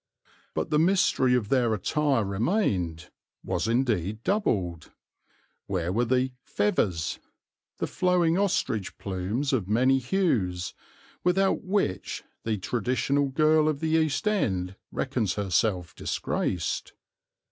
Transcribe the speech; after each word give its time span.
But 0.55 0.71
the 0.71 0.79
mystery 0.79 1.35
of 1.35 1.49
their 1.49 1.75
attire 1.75 2.23
remained, 2.25 3.11
was 3.43 3.67
indeed 3.67 4.23
doubled. 4.23 4.89
Where 5.67 5.93
were 5.93 6.05
the 6.05 6.31
"fevvers," 6.43 7.19
the 7.77 7.85
flowing 7.85 8.35
ostrich 8.35 8.97
plumes 8.97 9.53
of 9.53 9.67
many 9.67 9.99
hues, 9.99 10.73
without 11.23 11.63
which 11.63 12.23
the 12.45 12.57
traditional 12.57 13.27
girl 13.27 13.69
of 13.69 13.79
the 13.79 13.89
East 13.89 14.27
End 14.27 14.75
reckons 14.91 15.35
herself 15.35 15.93
disgraced? 15.93 16.93